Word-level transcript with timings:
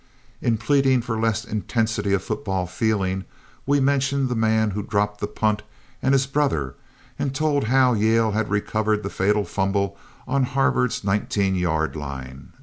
In 0.41 0.57
pleading 0.57 1.01
for 1.03 1.19
less 1.19 1.45
intensity 1.45 2.11
of 2.11 2.23
football 2.23 2.65
feeling 2.65 3.23
we 3.67 3.79
mentioned 3.79 4.29
the 4.29 4.35
man 4.35 4.71
who 4.71 4.81
dropped 4.81 5.19
the 5.21 5.27
punt 5.27 5.61
and 6.01 6.13
his 6.15 6.25
brother 6.25 6.73
and 7.19 7.35
told 7.35 7.65
how 7.65 7.93
Yale 7.93 8.31
had 8.31 8.49
recovered 8.49 9.03
the 9.03 9.11
fatal 9.11 9.45
fumble 9.45 9.95
on 10.27 10.41
Harvard's 10.41 11.03
nineteen 11.03 11.53
yard 11.53 11.95
line. 11.95 12.51